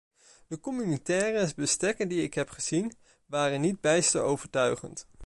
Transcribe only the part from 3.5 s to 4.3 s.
niet bijster